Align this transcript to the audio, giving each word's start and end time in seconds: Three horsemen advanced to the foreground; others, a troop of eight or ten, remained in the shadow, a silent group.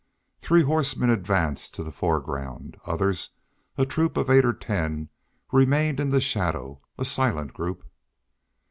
Three 0.39 0.63
horsemen 0.63 1.11
advanced 1.11 1.75
to 1.75 1.83
the 1.83 1.91
foreground; 1.91 2.75
others, 2.87 3.29
a 3.77 3.85
troop 3.85 4.17
of 4.17 4.31
eight 4.31 4.43
or 4.43 4.53
ten, 4.53 5.09
remained 5.51 5.99
in 5.99 6.09
the 6.09 6.19
shadow, 6.19 6.81
a 6.97 7.05
silent 7.05 7.53
group. 7.53 7.83